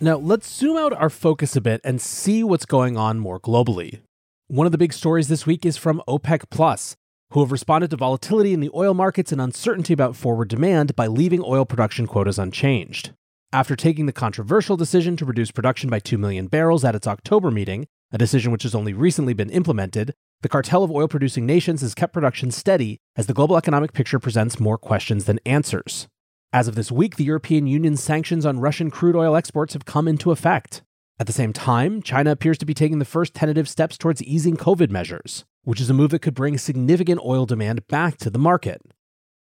Now, 0.02 0.18
let's 0.18 0.54
zoom 0.54 0.76
out 0.76 0.92
our 0.92 1.10
focus 1.10 1.56
a 1.56 1.62
bit 1.62 1.80
and 1.86 2.02
see 2.02 2.44
what's 2.44 2.66
going 2.66 2.98
on 2.98 3.18
more 3.18 3.40
globally. 3.40 4.02
One 4.48 4.66
of 4.66 4.74
the 4.74 4.78
big 4.78 4.92
stories 4.92 5.30
this 5.30 5.46
week 5.46 5.66
is 5.66 5.78
from 5.78 6.04
OPEC 6.06 6.50
Plus, 6.50 6.98
who 7.32 7.40
have 7.40 7.52
responded 7.52 7.92
to 7.92 7.98
volatility 7.98 8.54
in 8.54 8.60
the 8.60 8.70
oil 8.76 8.94
markets 8.94 9.32
and 9.32 9.40
uncertainty 9.40 9.94
about 9.94 10.18
forward 10.18 10.50
demand 10.50 10.98
by 10.98 11.08
leaving 11.08 11.42
oil 11.46 11.64
production 11.64 12.08
quotas 12.08 12.38
unchanged. 12.38 13.14
After 13.54 13.78
taking 13.78 14.06
the 14.06 14.12
controversial 14.12 14.76
decision 14.76 15.16
to 15.16 15.26
reduce 15.26 15.52
production 15.52 15.90
by 15.90 16.00
2 16.00 16.18
million 16.18 16.48
barrels 16.48 16.84
at 16.84 16.96
its 16.96 17.08
October 17.08 17.50
meeting, 17.50 17.88
a 18.12 18.18
decision 18.18 18.52
which 18.52 18.64
has 18.64 18.76
only 18.76 18.92
recently 18.92 19.34
been 19.34 19.50
implemented, 19.50 20.14
the 20.42 20.50
cartel 20.50 20.84
of 20.84 20.92
oil 20.92 21.08
producing 21.08 21.46
nations 21.46 21.80
has 21.80 21.96
kept 21.96 22.14
production 22.14 22.52
steady 22.52 23.00
as 23.16 23.28
the 23.28 23.34
global 23.34 23.56
economic 23.56 23.94
picture 23.94 24.20
presents 24.20 24.60
more 24.60 24.78
questions 24.78 25.24
than 25.24 25.40
answers. 25.46 26.10
As 26.56 26.70
of 26.70 26.76
this 26.76 26.90
week, 26.90 27.18
the 27.18 27.26
European 27.26 27.68
Union's 27.68 28.02
sanctions 28.02 28.46
on 28.46 28.62
Russian 28.62 28.90
crude 28.90 29.18
oil 29.18 29.36
exports 29.36 29.74
have 29.74 29.84
come 29.84 30.08
into 30.08 30.32
effect. 30.32 30.84
At 31.20 31.28
the 31.28 31.34
same 31.34 31.52
time, 31.52 32.02
China 32.02 32.32
appears 32.32 32.58
to 32.60 32.66
be 32.66 32.74
taking 32.74 33.00
the 33.00 33.04
first 33.04 33.34
tentative 33.34 33.68
steps 33.68 33.98
towards 33.98 34.24
easing 34.24 34.56
COVID 34.56 34.90
measures, 34.90 35.44
which 35.66 35.82
is 35.82 35.90
a 35.90 35.94
move 35.94 36.12
that 36.12 36.22
could 36.22 36.34
bring 36.34 36.58
significant 36.58 37.20
oil 37.26 37.46
demand 37.46 37.86
back 37.90 38.16
to 38.20 38.30
the 38.30 38.40
market. 38.40 38.82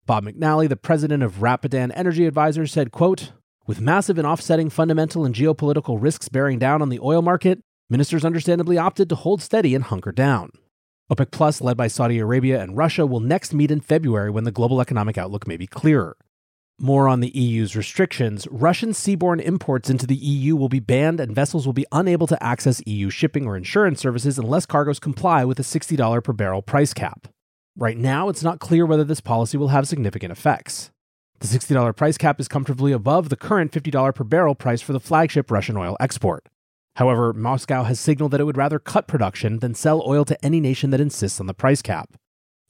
Bob 0.06 0.24
McNally, 0.24 0.70
the 0.70 0.74
president 0.74 1.22
of 1.22 1.42
Rapidan 1.42 1.92
Energy 1.92 2.24
Advisors, 2.24 2.72
said, 2.72 2.92
quote, 2.92 3.32
with 3.66 3.78
massive 3.78 4.16
and 4.16 4.26
offsetting 4.26 4.70
fundamental 4.70 5.26
and 5.26 5.34
geopolitical 5.34 5.98
risks 6.00 6.30
bearing 6.30 6.58
down 6.58 6.80
on 6.80 6.88
the 6.88 7.00
oil 7.00 7.20
market, 7.20 7.60
ministers 7.90 8.24
understandably 8.24 8.78
opted 8.78 9.10
to 9.10 9.16
hold 9.16 9.42
steady 9.42 9.74
and 9.74 9.84
hunker 9.84 10.12
down. 10.12 10.50
OPEC 11.10 11.30
Plus, 11.30 11.60
led 11.60 11.76
by 11.76 11.88
Saudi 11.88 12.18
Arabia 12.20 12.62
and 12.62 12.74
Russia, 12.74 13.04
will 13.04 13.20
next 13.20 13.52
meet 13.52 13.70
in 13.70 13.82
February 13.82 14.30
when 14.30 14.44
the 14.44 14.50
global 14.50 14.80
economic 14.80 15.18
outlook 15.18 15.46
may 15.46 15.58
be 15.58 15.66
clearer. 15.66 16.16
More 16.84 17.06
on 17.06 17.20
the 17.20 17.30
EU's 17.38 17.76
restrictions. 17.76 18.48
Russian 18.50 18.90
seaborne 18.90 19.40
imports 19.40 19.88
into 19.88 20.04
the 20.04 20.16
EU 20.16 20.56
will 20.56 20.68
be 20.68 20.80
banned, 20.80 21.20
and 21.20 21.32
vessels 21.32 21.64
will 21.64 21.72
be 21.72 21.86
unable 21.92 22.26
to 22.26 22.42
access 22.42 22.82
EU 22.86 23.08
shipping 23.08 23.46
or 23.46 23.56
insurance 23.56 24.00
services 24.00 24.36
unless 24.36 24.66
cargoes 24.66 24.98
comply 24.98 25.44
with 25.44 25.60
a 25.60 25.62
$60 25.62 26.24
per 26.24 26.32
barrel 26.32 26.60
price 26.60 26.92
cap. 26.92 27.28
Right 27.76 27.96
now, 27.96 28.28
it's 28.28 28.42
not 28.42 28.58
clear 28.58 28.84
whether 28.84 29.04
this 29.04 29.20
policy 29.20 29.56
will 29.56 29.68
have 29.68 29.86
significant 29.86 30.32
effects. 30.32 30.90
The 31.38 31.46
$60 31.46 31.94
price 31.94 32.18
cap 32.18 32.40
is 32.40 32.48
comfortably 32.48 32.90
above 32.90 33.28
the 33.28 33.36
current 33.36 33.70
$50 33.70 34.12
per 34.12 34.24
barrel 34.24 34.56
price 34.56 34.82
for 34.82 34.92
the 34.92 34.98
flagship 34.98 35.52
Russian 35.52 35.76
oil 35.76 35.96
export. 36.00 36.48
However, 36.96 37.32
Moscow 37.32 37.84
has 37.84 38.00
signaled 38.00 38.32
that 38.32 38.40
it 38.40 38.44
would 38.44 38.56
rather 38.56 38.80
cut 38.80 39.06
production 39.06 39.60
than 39.60 39.76
sell 39.76 40.02
oil 40.04 40.24
to 40.24 40.44
any 40.44 40.58
nation 40.58 40.90
that 40.90 41.00
insists 41.00 41.38
on 41.38 41.46
the 41.46 41.54
price 41.54 41.80
cap. 41.80 42.16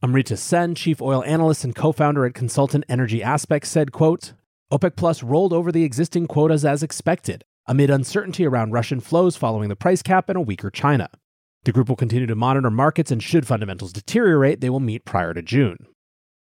Amrita 0.05 0.37
Sen, 0.37 0.75
chief 0.75 1.01
oil 1.01 1.23
analyst 1.23 1.63
and 1.63 1.77
co-founder 1.77 2.27
at 2.27 2.35
consultant 2.35 2.85
Energy 2.89 3.23
Aspects, 3.23 3.69
said, 3.69 3.93
quote, 3.93 4.33
OPEC 4.73 4.97
Plus 4.97 5.23
rolled 5.23 5.53
over 5.53 5.71
the 5.71 5.85
existing 5.85 6.27
quotas 6.27 6.65
as 6.65 6.83
expected, 6.83 7.45
amid 7.69 7.89
uncertainty 7.89 8.45
around 8.45 8.73
Russian 8.73 8.99
flows 8.99 9.37
following 9.37 9.69
the 9.69 9.77
price 9.77 10.03
cap 10.03 10.29
and 10.29 10.37
a 10.37 10.41
weaker 10.41 10.73
China. 10.73 11.09
The 11.63 11.71
group 11.71 11.89
will 11.89 11.95
continue 11.95 12.27
to 12.27 12.35
monitor 12.35 12.69
markets 12.69 13.13
and 13.13 13.23
should 13.23 13.47
fundamentals 13.47 13.93
deteriorate, 13.93 14.61
they 14.61 14.71
will 14.71 14.81
meet 14.81 15.05
prior 15.05 15.33
to 15.35 15.41
June. 15.41 15.77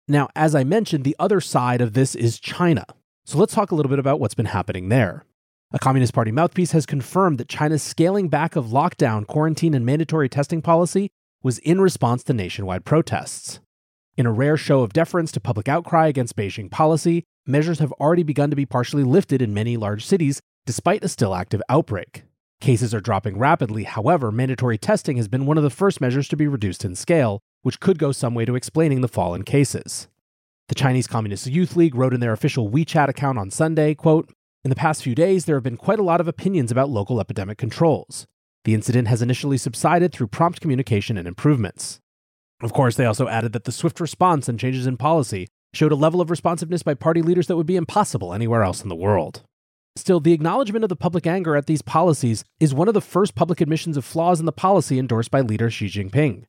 Now, 0.08 0.30
as 0.34 0.56
I 0.56 0.64
mentioned, 0.64 1.04
the 1.04 1.14
other 1.20 1.40
side 1.40 1.80
of 1.80 1.92
this 1.92 2.16
is 2.16 2.40
China. 2.40 2.84
So 3.24 3.38
let's 3.38 3.54
talk 3.54 3.70
a 3.70 3.76
little 3.76 3.90
bit 3.90 4.00
about 4.00 4.18
what's 4.18 4.34
been 4.34 4.46
happening 4.46 4.88
there. 4.88 5.24
A 5.72 5.78
Communist 5.78 6.12
Party 6.12 6.32
mouthpiece 6.32 6.72
has 6.72 6.86
confirmed 6.86 7.38
that 7.38 7.48
China's 7.48 7.84
scaling 7.84 8.28
back 8.28 8.56
of 8.56 8.66
lockdown, 8.66 9.28
quarantine, 9.28 9.74
and 9.74 9.86
mandatory 9.86 10.28
testing 10.28 10.60
policy 10.60 11.12
was 11.44 11.58
in 11.58 11.78
response 11.78 12.24
to 12.24 12.32
nationwide 12.32 12.86
protests. 12.86 13.60
In 14.16 14.24
a 14.24 14.32
rare 14.32 14.56
show 14.56 14.80
of 14.80 14.94
deference 14.94 15.30
to 15.32 15.40
public 15.40 15.68
outcry 15.68 16.08
against 16.08 16.36
Beijing 16.36 16.70
policy, 16.70 17.22
measures 17.46 17.80
have 17.80 17.92
already 17.92 18.22
begun 18.22 18.48
to 18.48 18.56
be 18.56 18.64
partially 18.64 19.04
lifted 19.04 19.42
in 19.42 19.52
many 19.52 19.76
large 19.76 20.06
cities 20.06 20.40
despite 20.64 21.04
a 21.04 21.08
still 21.08 21.34
active 21.34 21.60
outbreak. 21.68 22.22
Cases 22.62 22.94
are 22.94 23.00
dropping 23.00 23.38
rapidly, 23.38 23.84
however, 23.84 24.32
mandatory 24.32 24.78
testing 24.78 25.18
has 25.18 25.28
been 25.28 25.44
one 25.44 25.58
of 25.58 25.62
the 25.62 25.68
first 25.68 26.00
measures 26.00 26.28
to 26.28 26.36
be 26.36 26.46
reduced 26.46 26.82
in 26.82 26.94
scale, 26.94 27.40
which 27.60 27.78
could 27.78 27.98
go 27.98 28.10
some 28.10 28.34
way 28.34 28.46
to 28.46 28.54
explaining 28.54 29.02
the 29.02 29.08
fall 29.08 29.34
in 29.34 29.42
cases. 29.42 30.08
The 30.68 30.74
Chinese 30.74 31.06
Communist 31.06 31.46
Youth 31.46 31.76
League 31.76 31.94
wrote 31.94 32.14
in 32.14 32.20
their 32.20 32.32
official 32.32 32.70
WeChat 32.70 33.08
account 33.08 33.36
on 33.36 33.50
Sunday, 33.50 33.94
quote, 33.94 34.32
In 34.64 34.70
the 34.70 34.76
past 34.76 35.02
few 35.02 35.14
days, 35.14 35.44
there 35.44 35.56
have 35.56 35.62
been 35.62 35.76
quite 35.76 35.98
a 35.98 36.04
lot 36.04 36.22
of 36.22 36.28
opinions 36.28 36.70
about 36.70 36.88
local 36.88 37.20
epidemic 37.20 37.58
controls. 37.58 38.26
The 38.64 38.74
incident 38.74 39.08
has 39.08 39.22
initially 39.22 39.58
subsided 39.58 40.12
through 40.12 40.28
prompt 40.28 40.60
communication 40.60 41.18
and 41.18 41.28
improvements. 41.28 42.00
Of 42.62 42.72
course, 42.72 42.96
they 42.96 43.04
also 43.04 43.28
added 43.28 43.52
that 43.52 43.64
the 43.64 43.72
swift 43.72 44.00
response 44.00 44.48
and 44.48 44.58
changes 44.58 44.86
in 44.86 44.96
policy 44.96 45.48
showed 45.74 45.92
a 45.92 45.96
level 45.96 46.20
of 46.20 46.30
responsiveness 46.30 46.82
by 46.82 46.94
party 46.94 47.20
leaders 47.20 47.46
that 47.46 47.56
would 47.56 47.66
be 47.66 47.76
impossible 47.76 48.32
anywhere 48.32 48.62
else 48.62 48.82
in 48.82 48.88
the 48.88 48.94
world. 48.94 49.42
Still, 49.96 50.18
the 50.18 50.32
acknowledgement 50.32 50.82
of 50.82 50.88
the 50.88 50.96
public 50.96 51.26
anger 51.26 51.56
at 51.56 51.66
these 51.66 51.82
policies 51.82 52.42
is 52.58 52.74
one 52.74 52.88
of 52.88 52.94
the 52.94 53.00
first 53.00 53.34
public 53.34 53.60
admissions 53.60 53.96
of 53.96 54.04
flaws 54.04 54.40
in 54.40 54.46
the 54.46 54.52
policy 54.52 54.98
endorsed 54.98 55.30
by 55.30 55.40
leader 55.40 55.70
Xi 55.70 55.86
Jinping. 55.86 56.44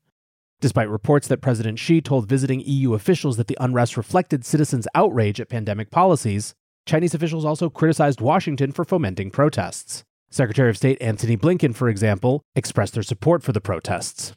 Despite 0.62 0.90
reports 0.90 1.28
that 1.28 1.42
President 1.42 1.78
Xi 1.78 2.02
told 2.02 2.30
visiting 2.30 2.62
EU 2.62 2.94
officials 2.94 3.38
that 3.38 3.48
the 3.48 3.58
unrest 3.60 3.98
reflected 3.98 4.46
citizens' 4.46 4.88
outrage 4.96 5.40
at 5.42 5.50
pandemic 5.50 5.92
policies, 5.92 6.56
Chinese 6.86 7.14
officials 7.14 7.46
also 7.46 7.70
criticized 7.70 8.22
Washington 8.22 8.72
for 8.72 8.86
fomenting 8.86 9.32
protests. 9.32 10.04
Secretary 10.30 10.70
of 10.70 10.78
State 10.78 11.02
Antony 11.02 11.38
Blinken, 11.38 11.76
for 11.76 11.88
example, 11.88 12.42
expressed 12.56 12.94
their 12.94 13.04
support 13.04 13.44
for 13.44 13.52
the 13.52 13.62
protests. 13.62 14.34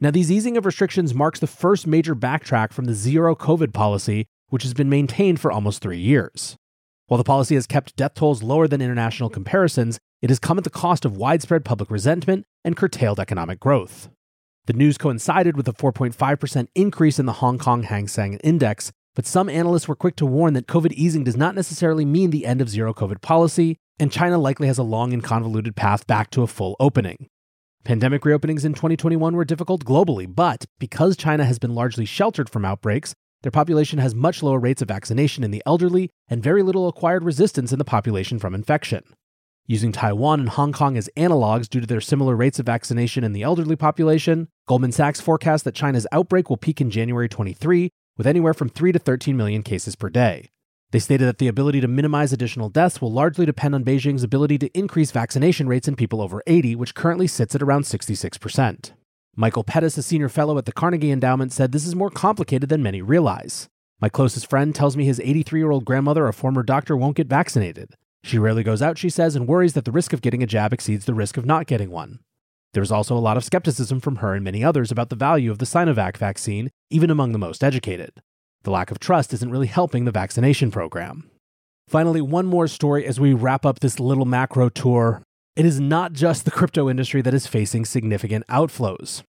Now, 0.00 0.10
these 0.10 0.30
easing 0.30 0.56
of 0.56 0.66
restrictions 0.66 1.14
marks 1.14 1.40
the 1.40 1.46
first 1.46 1.86
major 1.86 2.14
backtrack 2.14 2.72
from 2.72 2.84
the 2.84 2.94
zero 2.94 3.34
COVID 3.34 3.72
policy, 3.72 4.26
which 4.48 4.62
has 4.62 4.74
been 4.74 4.88
maintained 4.88 5.40
for 5.40 5.50
almost 5.50 5.82
three 5.82 5.98
years. 5.98 6.56
While 7.06 7.18
the 7.18 7.24
policy 7.24 7.54
has 7.54 7.66
kept 7.66 7.96
death 7.96 8.14
tolls 8.14 8.42
lower 8.42 8.66
than 8.66 8.80
international 8.80 9.30
comparisons, 9.30 9.98
it 10.22 10.30
has 10.30 10.38
come 10.38 10.58
at 10.58 10.64
the 10.64 10.70
cost 10.70 11.04
of 11.04 11.16
widespread 11.16 11.64
public 11.64 11.90
resentment 11.90 12.44
and 12.64 12.76
curtailed 12.76 13.20
economic 13.20 13.60
growth. 13.60 14.08
The 14.66 14.72
news 14.72 14.96
coincided 14.96 15.56
with 15.56 15.68
a 15.68 15.74
4.5% 15.74 16.68
increase 16.74 17.18
in 17.18 17.26
the 17.26 17.34
Hong 17.34 17.58
Kong 17.58 17.82
Hang 17.82 18.08
Seng 18.08 18.34
Index, 18.38 18.90
but 19.14 19.26
some 19.26 19.50
analysts 19.50 19.86
were 19.86 19.94
quick 19.94 20.16
to 20.16 20.26
warn 20.26 20.54
that 20.54 20.66
COVID 20.66 20.92
easing 20.92 21.24
does 21.24 21.36
not 21.36 21.54
necessarily 21.54 22.06
mean 22.06 22.30
the 22.30 22.46
end 22.46 22.62
of 22.62 22.70
zero 22.70 22.94
COVID 22.94 23.20
policy, 23.20 23.76
and 23.98 24.10
China 24.10 24.38
likely 24.38 24.66
has 24.66 24.78
a 24.78 24.82
long 24.82 25.12
and 25.12 25.22
convoluted 25.22 25.76
path 25.76 26.06
back 26.06 26.30
to 26.30 26.42
a 26.42 26.46
full 26.46 26.76
opening. 26.80 27.28
Pandemic 27.84 28.22
reopenings 28.22 28.64
in 28.64 28.72
2021 28.72 29.36
were 29.36 29.44
difficult 29.44 29.84
globally, 29.84 30.26
but 30.32 30.64
because 30.78 31.16
China 31.16 31.44
has 31.44 31.58
been 31.58 31.74
largely 31.74 32.04
sheltered 32.04 32.48
from 32.48 32.64
outbreaks, 32.64 33.14
their 33.42 33.52
population 33.52 33.98
has 33.98 34.14
much 34.14 34.42
lower 34.42 34.58
rates 34.58 34.80
of 34.80 34.88
vaccination 34.88 35.44
in 35.44 35.50
the 35.50 35.62
elderly 35.66 36.08
and 36.28 36.42
very 36.42 36.62
little 36.62 36.88
acquired 36.88 37.24
resistance 37.24 37.72
in 37.72 37.78
the 37.78 37.84
population 37.84 38.38
from 38.38 38.54
infection. 38.54 39.02
Using 39.66 39.92
Taiwan 39.92 40.40
and 40.40 40.48
Hong 40.48 40.72
Kong 40.72 40.96
as 40.96 41.10
analogs 41.16 41.68
due 41.68 41.80
to 41.80 41.86
their 41.86 42.00
similar 42.00 42.36
rates 42.36 42.58
of 42.58 42.66
vaccination 42.66 43.22
in 43.22 43.34
the 43.34 43.42
elderly 43.42 43.76
population, 43.76 44.48
Goldman 44.66 44.92
Sachs 44.92 45.20
forecasts 45.20 45.62
that 45.64 45.74
China's 45.74 46.06
outbreak 46.10 46.48
will 46.48 46.56
peak 46.56 46.80
in 46.80 46.90
January 46.90 47.28
23 47.28 47.90
with 48.16 48.26
anywhere 48.26 48.54
from 48.54 48.68
3 48.68 48.92
to 48.92 48.98
13 48.98 49.36
million 49.36 49.62
cases 49.62 49.94
per 49.94 50.08
day. 50.08 50.50
They 50.94 51.00
stated 51.00 51.26
that 51.26 51.38
the 51.38 51.48
ability 51.48 51.80
to 51.80 51.88
minimize 51.88 52.32
additional 52.32 52.68
deaths 52.68 53.00
will 53.00 53.10
largely 53.10 53.44
depend 53.44 53.74
on 53.74 53.82
Beijing's 53.82 54.22
ability 54.22 54.58
to 54.58 54.78
increase 54.78 55.10
vaccination 55.10 55.66
rates 55.66 55.88
in 55.88 55.96
people 55.96 56.22
over 56.22 56.40
80, 56.46 56.76
which 56.76 56.94
currently 56.94 57.26
sits 57.26 57.52
at 57.56 57.62
around 57.62 57.82
66%. 57.82 58.92
Michael 59.34 59.64
Pettis, 59.64 59.98
a 59.98 60.04
senior 60.04 60.28
fellow 60.28 60.56
at 60.56 60.66
the 60.66 60.72
Carnegie 60.72 61.10
Endowment, 61.10 61.52
said 61.52 61.72
this 61.72 61.84
is 61.84 61.96
more 61.96 62.10
complicated 62.10 62.68
than 62.68 62.80
many 62.80 63.02
realize. 63.02 63.68
My 64.00 64.08
closest 64.08 64.48
friend 64.48 64.72
tells 64.72 64.96
me 64.96 65.04
his 65.04 65.18
83 65.18 65.58
year 65.58 65.72
old 65.72 65.84
grandmother, 65.84 66.28
a 66.28 66.32
former 66.32 66.62
doctor, 66.62 66.96
won't 66.96 67.16
get 67.16 67.26
vaccinated. 67.26 67.96
She 68.22 68.38
rarely 68.38 68.62
goes 68.62 68.80
out, 68.80 68.96
she 68.96 69.10
says, 69.10 69.34
and 69.34 69.48
worries 69.48 69.72
that 69.72 69.86
the 69.86 69.90
risk 69.90 70.12
of 70.12 70.22
getting 70.22 70.44
a 70.44 70.46
jab 70.46 70.72
exceeds 70.72 71.06
the 71.06 71.12
risk 71.12 71.36
of 71.36 71.44
not 71.44 71.66
getting 71.66 71.90
one. 71.90 72.20
There's 72.72 72.92
also 72.92 73.16
a 73.16 73.18
lot 73.18 73.36
of 73.36 73.42
skepticism 73.42 73.98
from 73.98 74.18
her 74.18 74.34
and 74.34 74.44
many 74.44 74.62
others 74.62 74.92
about 74.92 75.08
the 75.08 75.16
value 75.16 75.50
of 75.50 75.58
the 75.58 75.66
Sinovac 75.66 76.16
vaccine, 76.16 76.70
even 76.88 77.10
among 77.10 77.32
the 77.32 77.38
most 77.40 77.64
educated. 77.64 78.22
The 78.64 78.70
lack 78.70 78.90
of 78.90 78.98
trust 78.98 79.34
isn't 79.34 79.50
really 79.50 79.66
helping 79.66 80.06
the 80.06 80.10
vaccination 80.10 80.70
program. 80.70 81.30
Finally, 81.86 82.22
one 82.22 82.46
more 82.46 82.66
story 82.66 83.06
as 83.06 83.20
we 83.20 83.34
wrap 83.34 83.66
up 83.66 83.80
this 83.80 84.00
little 84.00 84.24
macro 84.24 84.70
tour. 84.70 85.22
It 85.54 85.66
is 85.66 85.78
not 85.78 86.14
just 86.14 86.44
the 86.46 86.50
crypto 86.50 86.88
industry 86.88 87.20
that 87.22 87.34
is 87.34 87.46
facing 87.46 87.84
significant 87.84 88.46
outflows. 88.48 89.22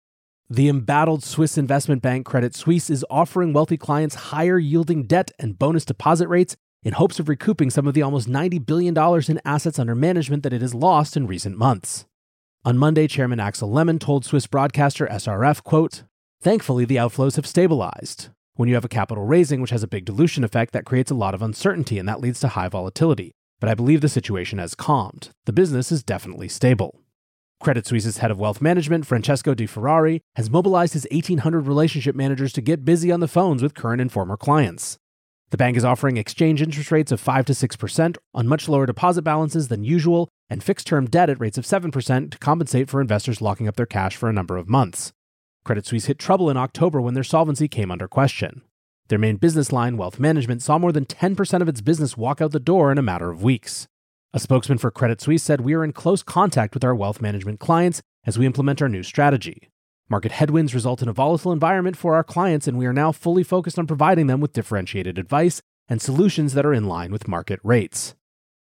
The 0.49 0.69
embattled 0.69 1.21
Swiss 1.23 1.57
investment 1.57 2.01
bank 2.01 2.25
Credit 2.25 2.55
Suisse 2.55 2.89
is 2.89 3.05
offering 3.09 3.51
wealthy 3.51 3.75
clients 3.75 4.15
higher 4.15 4.57
yielding 4.57 5.03
debt 5.03 5.31
and 5.37 5.59
bonus 5.59 5.83
deposit 5.83 6.29
rates 6.29 6.55
in 6.83 6.93
hopes 6.93 7.19
of 7.19 7.27
recouping 7.27 7.69
some 7.69 7.87
of 7.87 7.93
the 7.93 8.03
almost 8.03 8.29
$90 8.29 8.65
billion 8.65 8.95
in 9.27 9.41
assets 9.43 9.79
under 9.79 9.95
management 9.95 10.43
that 10.43 10.53
it 10.53 10.61
has 10.61 10.73
lost 10.73 11.17
in 11.17 11.27
recent 11.27 11.57
months. 11.57 12.05
On 12.63 12.77
Monday, 12.77 13.07
Chairman 13.07 13.41
Axel 13.41 13.69
Lehmann 13.69 13.99
told 13.99 14.23
Swiss 14.23 14.47
broadcaster 14.47 15.07
SRF, 15.07 15.61
quote, 15.63 16.03
Thankfully, 16.41 16.85
the 16.85 16.97
outflows 16.97 17.35
have 17.35 17.47
stabilized. 17.47 18.29
When 18.55 18.69
you 18.69 18.75
have 18.75 18.85
a 18.85 18.89
capital 18.89 19.25
raising, 19.25 19.59
which 19.59 19.71
has 19.71 19.83
a 19.83 19.87
big 19.87 20.05
dilution 20.05 20.45
effect, 20.45 20.71
that 20.71 20.85
creates 20.85 21.11
a 21.11 21.15
lot 21.15 21.33
of 21.33 21.41
uncertainty 21.41 21.99
and 21.99 22.07
that 22.07 22.21
leads 22.21 22.39
to 22.39 22.47
high 22.47 22.69
volatility. 22.69 23.33
But 23.59 23.67
I 23.67 23.73
believe 23.73 23.99
the 23.99 24.07
situation 24.07 24.59
has 24.59 24.75
calmed. 24.75 25.31
The 25.43 25.51
business 25.51 25.91
is 25.91 26.03
definitely 26.03 26.47
stable. 26.47 27.01
Credit 27.61 27.85
Suisse's 27.85 28.19
head 28.19 28.31
of 28.31 28.39
wealth 28.39 28.61
management, 28.61 29.05
Francesco 29.05 29.55
De 29.55 29.65
Ferrari, 29.65 30.21
has 30.37 30.49
mobilized 30.49 30.93
his 30.93 31.05
1,800 31.11 31.67
relationship 31.67 32.15
managers 32.15 32.53
to 32.53 32.61
get 32.61 32.85
busy 32.85 33.11
on 33.11 33.19
the 33.19 33.27
phones 33.27 33.61
with 33.61 33.75
current 33.75 33.99
and 33.99 34.09
former 34.09 34.37
clients. 34.37 34.97
The 35.49 35.57
bank 35.57 35.75
is 35.75 35.83
offering 35.83 36.15
exchange 36.15 36.61
interest 36.61 36.91
rates 36.91 37.11
of 37.11 37.19
5 37.19 37.45
to 37.47 37.53
6% 37.53 38.17
on 38.33 38.47
much 38.47 38.69
lower 38.69 38.85
deposit 38.85 39.23
balances 39.23 39.67
than 39.67 39.83
usual 39.83 40.29
and 40.49 40.63
fixed 40.63 40.87
term 40.87 41.07
debt 41.07 41.29
at 41.29 41.41
rates 41.41 41.57
of 41.57 41.65
7% 41.65 42.31
to 42.31 42.37
compensate 42.37 42.89
for 42.89 43.01
investors 43.01 43.41
locking 43.41 43.67
up 43.67 43.75
their 43.75 43.85
cash 43.85 44.15
for 44.15 44.29
a 44.29 44.33
number 44.33 44.55
of 44.55 44.69
months. 44.69 45.11
Credit 45.65 45.83
Suisse 45.83 46.05
hit 46.05 46.19
trouble 46.19 46.51
in 46.51 46.57
October 46.57 47.01
when 47.01 47.15
their 47.15 47.23
solvency 47.23 47.67
came 47.67 47.89
under 47.89 48.07
question. 48.07 48.61
Their 49.07 49.17
main 49.17 49.37
business 49.37 49.71
line, 49.71 49.97
wealth 49.97 50.19
management, 50.19 50.61
saw 50.61 50.77
more 50.77 50.91
than 50.91 51.05
10% 51.05 51.61
of 51.61 51.67
its 51.67 51.81
business 51.81 52.15
walk 52.15 52.39
out 52.39 52.51
the 52.51 52.59
door 52.59 52.91
in 52.91 52.99
a 52.99 53.03
matter 53.03 53.31
of 53.31 53.41
weeks. 53.41 53.87
A 54.31 54.39
spokesman 54.39 54.77
for 54.77 54.91
Credit 54.91 55.19
Suisse 55.19 55.41
said, 55.41 55.61
We 55.61 55.73
are 55.73 55.83
in 55.83 55.91
close 55.91 56.21
contact 56.21 56.75
with 56.75 56.83
our 56.83 56.93
wealth 56.93 57.19
management 57.19 57.59
clients 57.59 58.03
as 58.27 58.37
we 58.37 58.45
implement 58.45 58.79
our 58.79 58.87
new 58.87 59.01
strategy. 59.01 59.71
Market 60.07 60.33
headwinds 60.33 60.75
result 60.75 61.01
in 61.01 61.07
a 61.07 61.13
volatile 61.13 61.51
environment 61.51 61.97
for 61.97 62.13
our 62.13 62.23
clients, 62.23 62.67
and 62.67 62.77
we 62.77 62.85
are 62.85 62.93
now 62.93 63.11
fully 63.11 63.43
focused 63.43 63.79
on 63.79 63.87
providing 63.87 64.27
them 64.27 64.41
with 64.41 64.53
differentiated 64.53 65.17
advice 65.17 65.63
and 65.89 65.99
solutions 65.99 66.53
that 66.53 66.65
are 66.65 66.75
in 66.75 66.85
line 66.85 67.11
with 67.11 67.27
market 67.27 67.59
rates. 67.63 68.13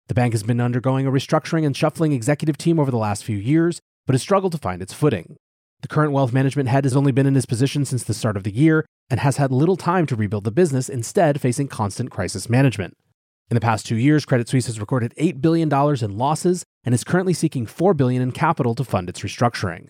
The 0.10 0.14
bank 0.14 0.34
has 0.36 0.44
been 0.44 0.62
undergoing 0.62 1.08
a 1.08 1.12
restructuring 1.12 1.66
and 1.66 1.76
shuffling 1.76 2.14
executive 2.14 2.58
team 2.58 2.80
over 2.80 2.92
the 2.92 2.98
last 2.98 3.24
few 3.24 3.38
years, 3.38 3.82
but 4.06 4.14
has 4.14 4.22
struggled 4.22 4.52
to 4.52 4.60
find 4.60 4.80
its 4.80 4.94
footing. 4.94 5.38
The 5.84 5.90
current 5.90 6.14
wealth 6.14 6.32
management 6.32 6.70
head 6.70 6.86
has 6.86 6.96
only 6.96 7.12
been 7.12 7.26
in 7.26 7.36
his 7.36 7.46
position 7.46 7.84
since 7.84 8.06
the 8.06 8.14
start 8.14 8.38
of 8.38 8.44
the 8.44 8.56
year 8.56 8.86
and 9.10 9.20
has 9.20 9.36
had 9.36 9.52
little 9.52 9.76
time 9.76 10.06
to 10.06 10.16
rebuild 10.16 10.46
the 10.46 10.52
business, 10.52 10.88
instead, 10.88 11.42
facing 11.42 11.68
constant 11.68 12.10
crisis 12.10 12.50
management. 12.50 12.96
In 13.52 13.56
the 13.56 13.60
past 13.60 13.86
two 13.86 13.98
years, 13.98 14.24
Credit 14.24 14.48
Suisse 14.48 14.68
has 14.68 14.80
recorded 14.80 15.14
$8 15.20 15.42
billion 15.42 15.70
in 15.70 16.18
losses 16.18 16.64
and 16.86 16.96
is 16.96 17.04
currently 17.04 17.34
seeking 17.34 17.66
4 17.66 17.94
billion 17.94 18.22
in 18.22 18.32
capital 18.32 18.76
to 18.76 18.86
fund 18.86 19.10
its 19.10 19.20
restructuring. 19.20 19.90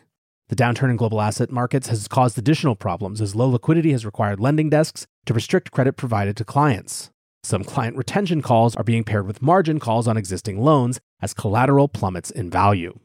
The 0.49 0.55
downturn 0.55 0.89
in 0.89 0.95
global 0.95 1.21
asset 1.21 1.51
markets 1.51 1.89
has 1.89 2.07
caused 2.07 2.39
additional 2.39 2.75
problems 2.75 3.21
as 3.21 3.35
low 3.35 3.47
liquidity 3.47 3.91
has 3.91 4.03
required 4.03 4.39
lending 4.39 4.71
desks 4.71 5.05
to 5.27 5.33
restrict 5.35 5.69
credit 5.69 5.93
provided 5.93 6.35
to 6.37 6.43
clients. 6.43 7.11
Some 7.43 7.63
client 7.63 7.97
retention 7.97 8.41
calls 8.41 8.75
are 8.75 8.83
being 8.83 9.03
paired 9.03 9.27
with 9.27 9.43
margin 9.43 9.79
calls 9.79 10.07
on 10.07 10.17
existing 10.17 10.59
loans 10.59 10.99
as 11.21 11.35
collateral 11.35 11.87
plummets 11.87 12.31
in 12.31 12.49
value. 12.49 12.97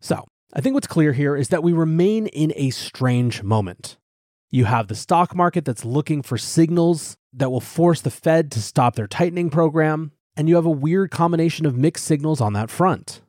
So, 0.00 0.26
I 0.56 0.60
think 0.60 0.74
what's 0.74 0.86
clear 0.86 1.12
here 1.12 1.34
is 1.36 1.48
that 1.48 1.64
we 1.64 1.72
remain 1.72 2.28
in 2.28 2.52
a 2.54 2.70
strange 2.70 3.42
moment. 3.42 3.96
You 4.52 4.66
have 4.66 4.86
the 4.86 4.94
stock 4.94 5.34
market 5.34 5.64
that's 5.64 5.84
looking 5.84 6.22
for 6.22 6.38
signals 6.38 7.16
that 7.32 7.50
will 7.50 7.60
force 7.60 8.00
the 8.00 8.10
Fed 8.10 8.52
to 8.52 8.62
stop 8.62 8.94
their 8.94 9.08
tightening 9.08 9.50
program, 9.50 10.12
and 10.36 10.48
you 10.48 10.54
have 10.54 10.64
a 10.64 10.70
weird 10.70 11.10
combination 11.10 11.66
of 11.66 11.76
mixed 11.76 12.04
signals 12.04 12.40
on 12.40 12.52
that 12.52 12.70
front. 12.70 13.20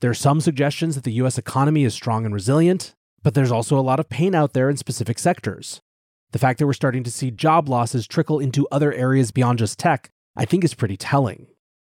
There 0.00 0.12
are 0.12 0.14
some 0.14 0.40
suggestions 0.40 0.94
that 0.94 1.02
the 1.02 1.14
US 1.14 1.38
economy 1.38 1.82
is 1.82 1.92
strong 1.92 2.24
and 2.24 2.32
resilient, 2.32 2.94
but 3.20 3.34
there's 3.34 3.50
also 3.50 3.76
a 3.76 3.82
lot 3.82 3.98
of 3.98 4.08
pain 4.08 4.32
out 4.32 4.52
there 4.52 4.70
in 4.70 4.76
specific 4.76 5.18
sectors. 5.18 5.80
The 6.30 6.38
fact 6.38 6.60
that 6.60 6.66
we're 6.66 6.72
starting 6.72 7.02
to 7.02 7.10
see 7.10 7.32
job 7.32 7.68
losses 7.68 8.06
trickle 8.06 8.38
into 8.38 8.68
other 8.70 8.92
areas 8.92 9.32
beyond 9.32 9.58
just 9.58 9.76
tech, 9.76 10.12
I 10.36 10.44
think 10.44 10.62
is 10.62 10.74
pretty 10.74 10.96
telling. 10.96 11.48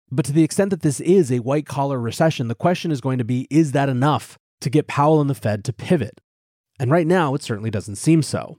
But 0.09 0.23
to 0.27 0.31
the 0.31 0.43
extent 0.43 0.69
that 0.69 0.81
this 0.81 1.01
is 1.01 1.29
a 1.29 1.39
white 1.39 1.65
collar 1.65 1.99
recession, 1.99 2.47
the 2.47 2.55
question 2.55 2.89
is 2.89 3.01
going 3.01 3.17
to 3.17 3.25
be 3.25 3.47
is 3.49 3.73
that 3.73 3.89
enough 3.89 4.37
to 4.61 4.69
get 4.69 4.87
Powell 4.87 5.21
and 5.21 5.29
the 5.29 5.35
Fed 5.35 5.63
to 5.65 5.73
pivot? 5.73 6.21
And 6.79 6.89
right 6.89 7.05
now, 7.05 7.35
it 7.35 7.43
certainly 7.43 7.69
doesn't 7.69 7.97
seem 7.97 8.23
so. 8.23 8.57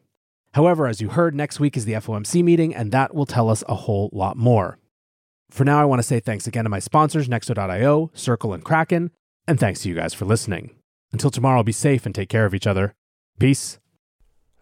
However, 0.54 0.86
as 0.86 1.00
you 1.00 1.08
heard, 1.08 1.34
next 1.34 1.58
week 1.58 1.76
is 1.76 1.86
the 1.86 1.94
FOMC 1.94 2.44
meeting, 2.44 2.74
and 2.74 2.92
that 2.92 3.14
will 3.14 3.26
tell 3.26 3.48
us 3.48 3.64
a 3.68 3.74
whole 3.74 4.10
lot 4.12 4.36
more. 4.36 4.78
For 5.50 5.64
now, 5.64 5.80
I 5.80 5.86
want 5.86 5.98
to 5.98 6.06
say 6.06 6.20
thanks 6.20 6.46
again 6.46 6.64
to 6.64 6.70
my 6.70 6.78
sponsors, 6.78 7.28
Nexo.io, 7.28 8.10
Circle, 8.14 8.52
and 8.52 8.64
Kraken, 8.64 9.10
and 9.48 9.58
thanks 9.58 9.80
to 9.82 9.88
you 9.88 9.94
guys 9.94 10.14
for 10.14 10.24
listening. 10.24 10.76
Until 11.12 11.30
tomorrow, 11.30 11.62
be 11.62 11.72
safe 11.72 12.06
and 12.06 12.14
take 12.14 12.28
care 12.28 12.46
of 12.46 12.54
each 12.54 12.66
other. 12.66 12.94
Peace. 13.38 13.78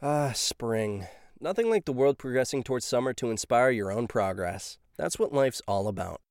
Ah, 0.01 0.33
spring. 0.33 1.07
Nothing 1.41 1.69
like 1.69 1.85
the 1.85 1.93
world 1.93 2.19
progressing 2.19 2.63
towards 2.63 2.87
summer 2.87 3.13
to 3.15 3.31
inspire 3.31 3.71
your 3.71 3.93
own 3.93 4.07
progress. 4.07 4.79
That's 4.97 5.19
what 5.19 5.33
life's 5.33 5.63
all 5.67 5.89
about 5.89 6.21